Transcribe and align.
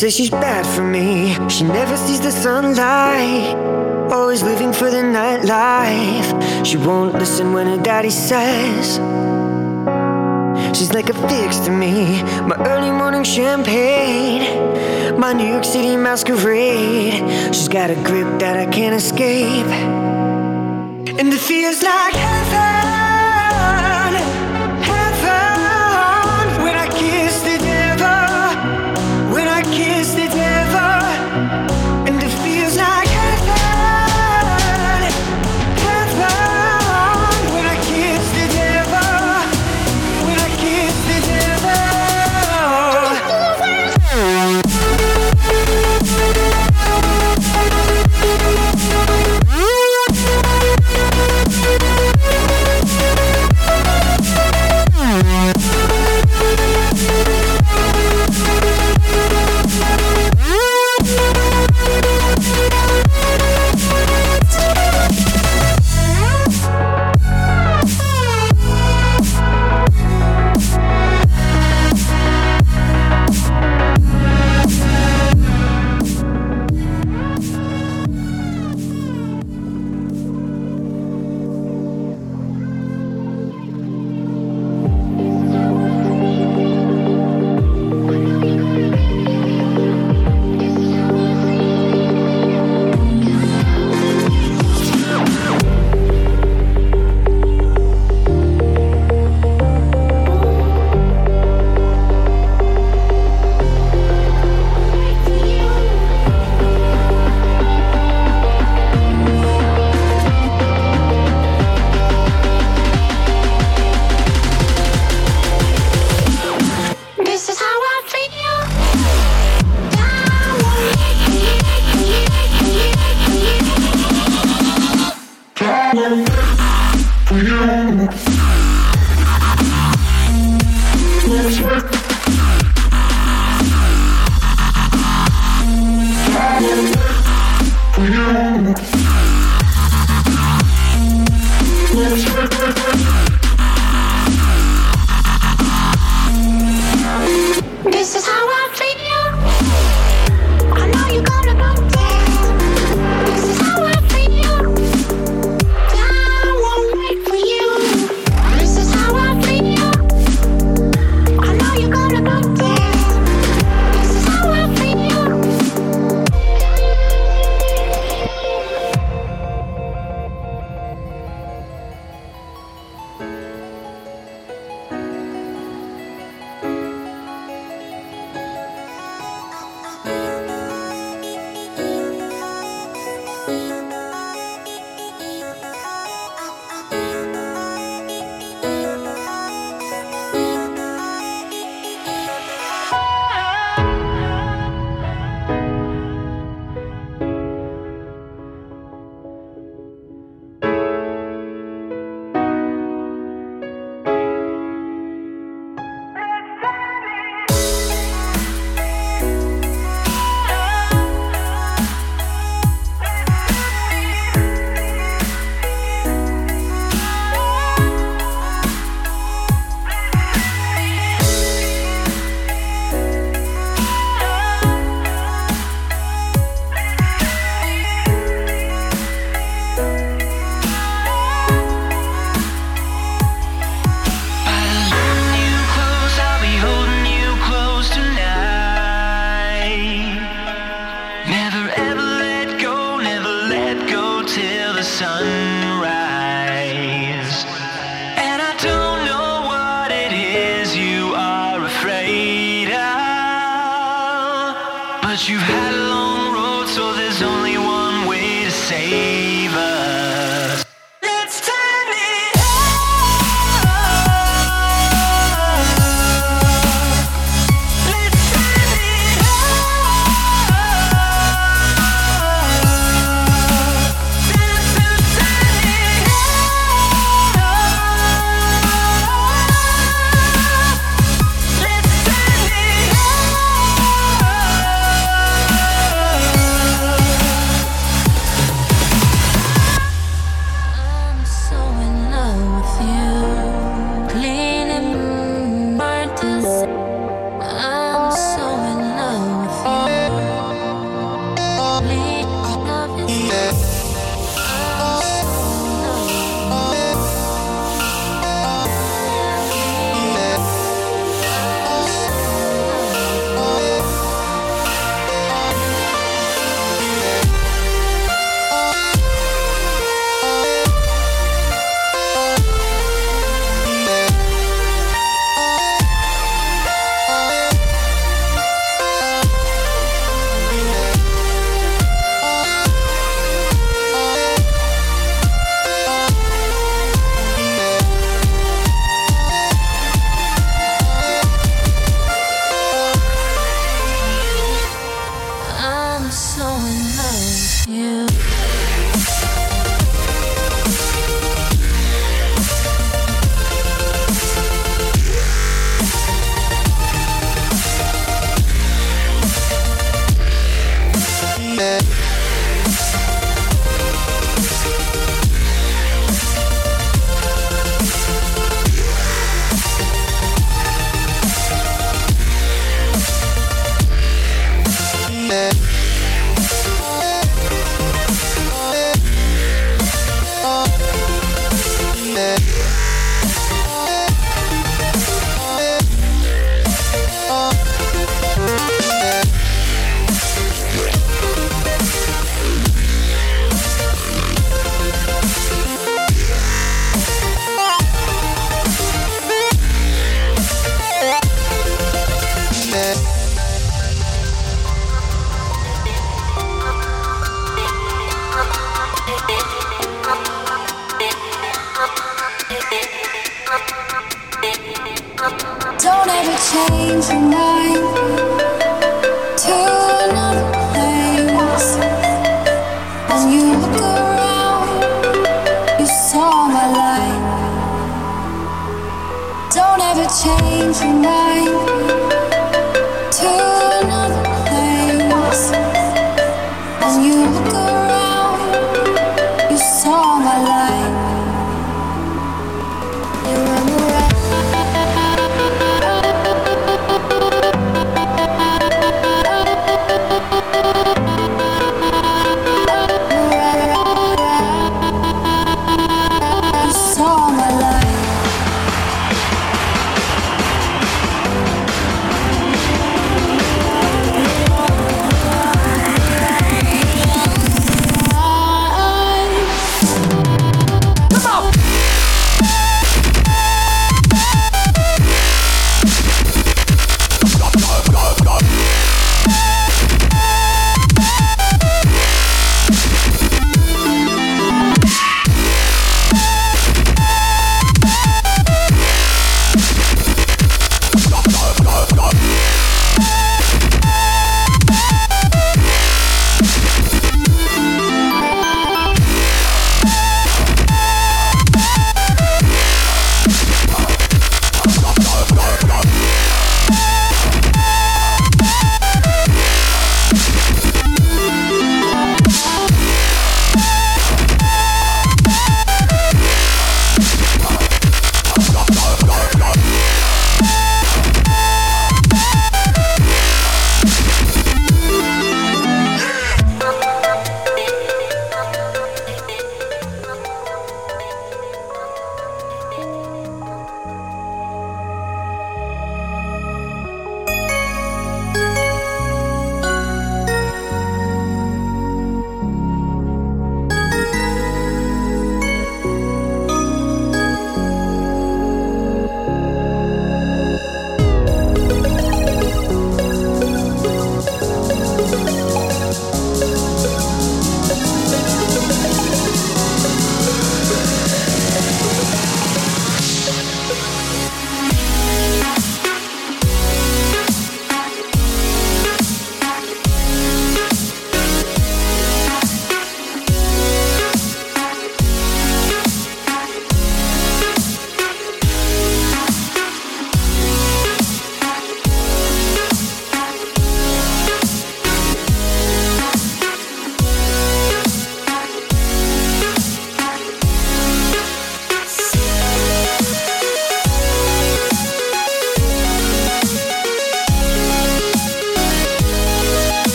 Says 0.00 0.16
she's 0.16 0.30
bad 0.30 0.64
for 0.64 0.82
me. 0.82 1.36
She 1.50 1.62
never 1.62 1.94
sees 1.94 2.22
the 2.22 2.30
sunlight. 2.30 3.54
Always 4.10 4.42
living 4.42 4.72
for 4.72 4.90
the 4.90 5.02
nightlife. 5.02 6.64
She 6.64 6.78
won't 6.78 7.12
listen 7.12 7.52
when 7.52 7.66
her 7.66 7.76
daddy 7.76 8.08
says. 8.08 8.94
She's 10.74 10.94
like 10.94 11.10
a 11.10 11.28
fix 11.28 11.58
to 11.66 11.70
me. 11.70 12.22
My 12.48 12.56
early 12.66 12.90
morning 12.90 13.24
champagne. 13.24 15.20
My 15.20 15.34
New 15.34 15.44
York 15.44 15.66
City 15.66 15.98
masquerade. 15.98 17.54
She's 17.54 17.68
got 17.68 17.90
a 17.90 17.96
grip 17.96 18.40
that 18.40 18.56
I 18.56 18.72
can't 18.72 18.94
escape. 18.94 19.66
And 21.18 21.30
it 21.30 21.40
feels 21.40 21.82
like 21.82 22.14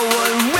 I 0.00 0.57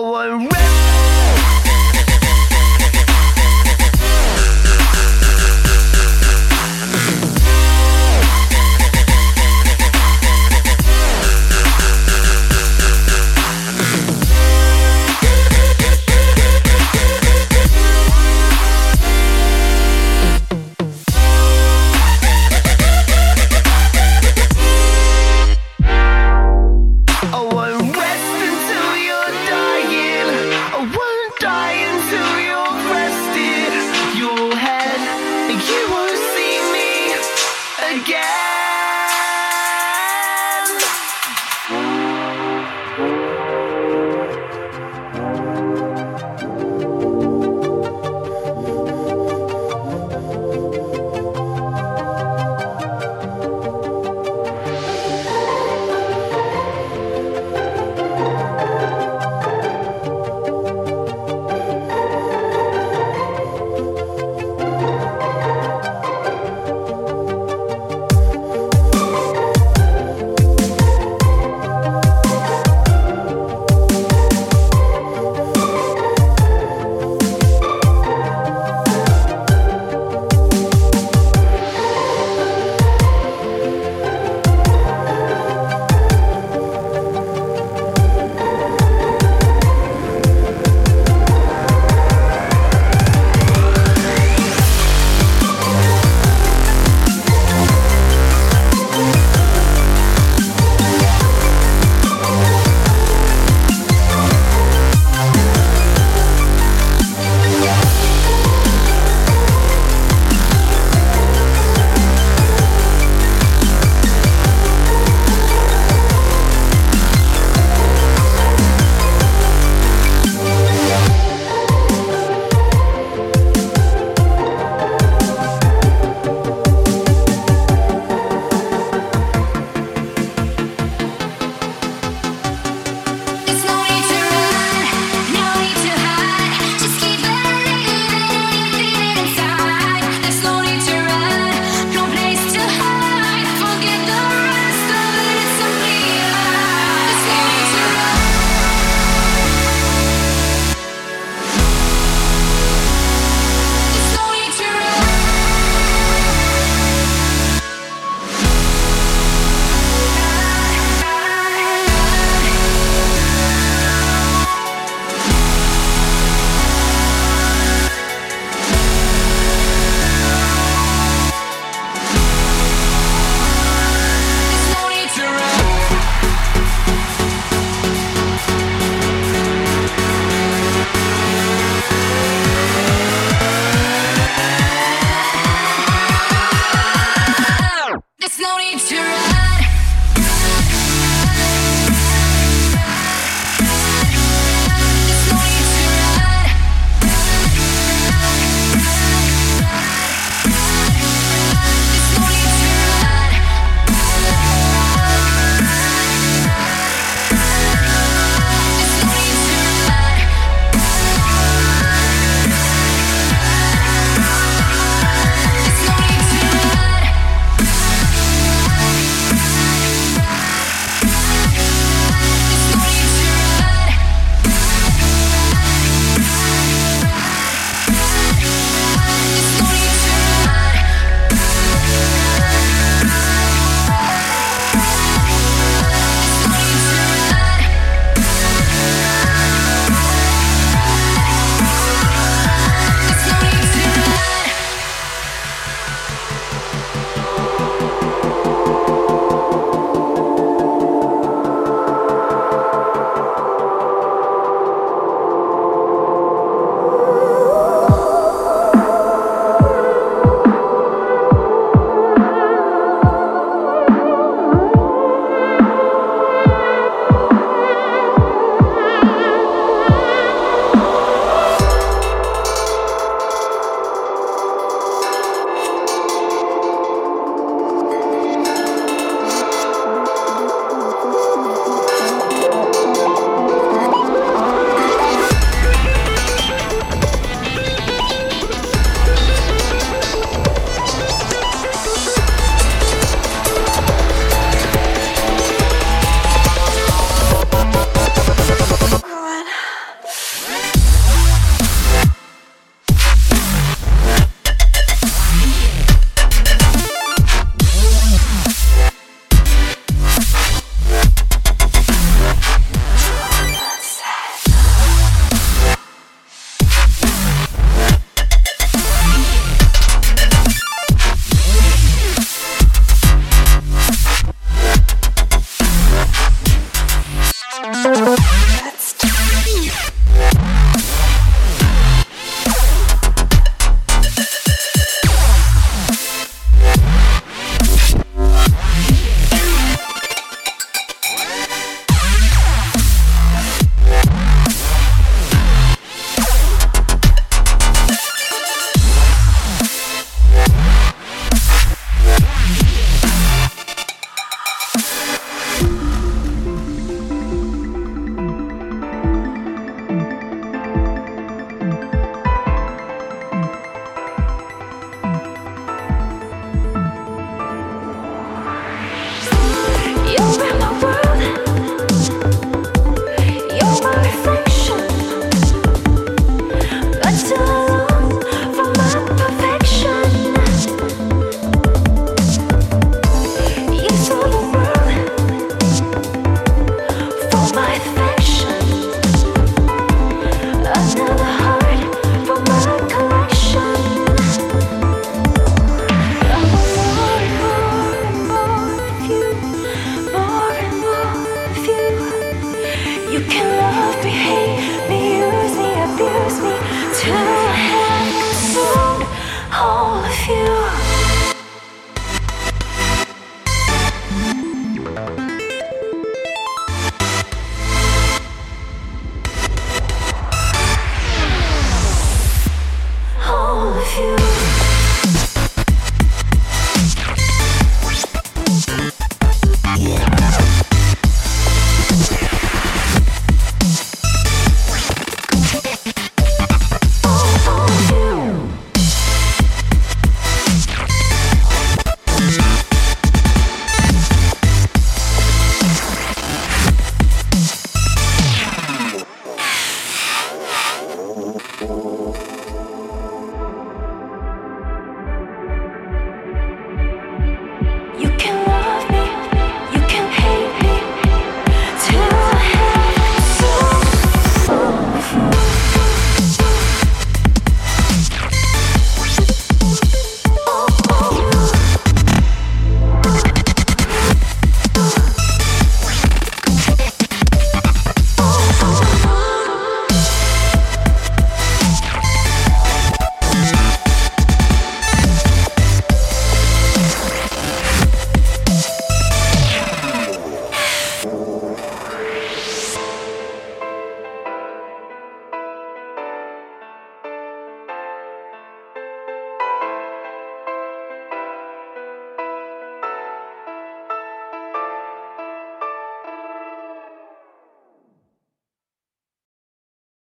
I'm 0.00 0.46
ready. 0.46 0.67